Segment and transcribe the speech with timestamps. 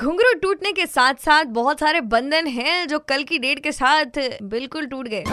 [0.00, 4.18] घुंघरू टूटने के साथ साथ बहुत सारे बंधन हैं जो कल की डेट के साथ
[4.44, 5.24] बिल्कुल टूट गए।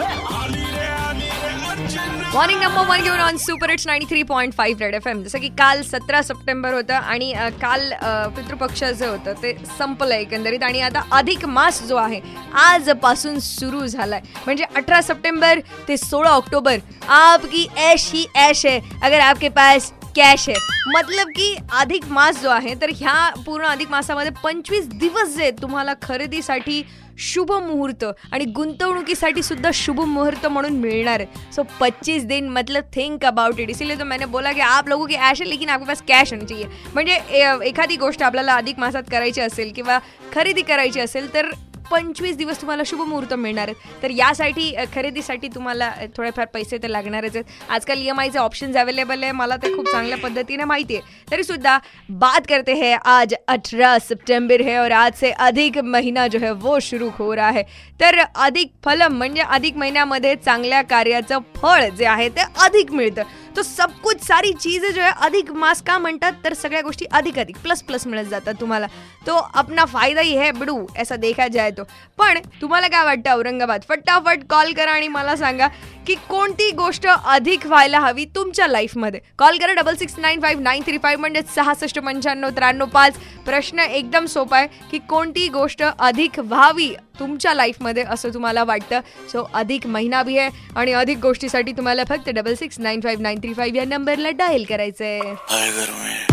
[2.34, 5.38] मॉर्निंग नंबर वन घेऊन on super it's ninety three point five red FM M जसं
[5.40, 7.90] की काल सतरा सप्टेंबर होतं आणि काल
[8.36, 12.20] पितृपक्ष जे होतं ते संपलं एकंदरीत आणि आता अधिक मास जो आहे
[12.62, 14.20] आजपासून सुरू झालाय.
[14.46, 16.78] म्हणजे अठरा सप्टेंबर ते सोळा ऑक्टोबर
[17.08, 18.78] आपकी ऐश ही ऐश है.
[19.02, 20.56] अगर आपके पास कॅश आहे.
[20.86, 25.94] मतलब की अधिक मास जो आहे तर ह्या पूर्ण अधिक मासामध्ये पंचवीस दिवस जे तुम्हाला
[26.02, 26.82] खरेदीसाठी
[27.18, 33.24] शुभ मुहूर्त आणि गुंतवणुकीसाठी सुद्धा शुभ मुहूर्त म्हणून मिळणार है सो 25 दिन मतलब थिंक
[33.24, 36.02] अबाउट इट इसीलिए तो मैंने बोला की आप लोगों की ॲश आहे लेकिन आपके पास
[36.08, 36.64] कॅश होना चाहिए.
[36.94, 39.98] म्हणजे ए- एखादी गोष्ट आपल्याला अधिक मासात करायची असेल किंवा
[40.34, 41.46] खरेदी करायची असेल तर
[41.90, 44.02] पंचवीस दिवस तुम्हाला शुभ मुहूर्त मिळणार आहेत.
[44.02, 47.44] तर यासाठी खरेदीसाठी तुम्हाला थोडेफार पैसे तर लागणारच आहेत.
[47.70, 49.32] आजकाल ई एम आयचे ऑप्शन्स अवेलेबल आहे.
[49.32, 51.30] मला ते खूप चांगल्या पद्धतीने माहिती आहे.
[51.30, 51.78] तरी सुद्धा
[52.10, 56.78] बात करते हे आज अठरा सप्टेंबर है और आज से अधिक महिना जो है वो
[56.82, 57.62] शुरू हो रहा है.
[58.00, 63.22] तर अधिक फलम म्हणजे अधिक महिन्यामध्ये चांगल्या कार्याचं फळ जे आहे ते अधिक मिळतं.
[63.58, 67.38] तो सब कुछ सारी चीजें जो है अधिक मास का म्हणतात तर सगळ्या गोष्टी अधिक
[67.38, 68.86] अधिक प्लस प्लस मिळत जातात तुम्हाला.
[69.26, 71.82] तो अपना फायदा ही है बिडू ऐसा देखा जाए तो.
[72.18, 73.80] पण तुम्हाला काय वाटतं औरंगाबाद?
[73.88, 75.68] फटाफट कॉल करा आणि मला सांगा.
[76.08, 79.20] की कोणती गोष्ट अधिक व्हायला हवी तुमच्या लाईफमध्ये?
[79.38, 83.18] कॉल करा double six nine five nine three five म्हणजे सहासष्ट पंच्याण्णव त्र्याण्णव पाच.
[83.46, 86.88] प्रश्न एकदम सोपा आहे की कोणती गोष्ट अधिक व्हावी
[87.18, 89.00] तुमच्या लाईफमध्ये असं तुम्हाला वाटतं?
[89.32, 93.40] सो अधिक महिना बी आहे आणि अधिक गोष्टीसाठी तुम्हाला फक्त double six nine five nine
[93.40, 96.27] three five या नंबरला डायल करायचं आहे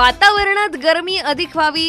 [0.00, 1.82] वातावरणात गरमी अधिक व्हावी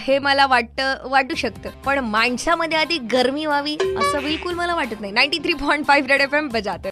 [0.00, 1.70] हे मला वाटतं वाटू शकतं.
[1.84, 5.12] पण माणसामध्ये अधिक गरमी व्हावी असं बिलकुल मला वाटत नाही.
[5.12, 6.84] Ninety three point five red FM M बजाते.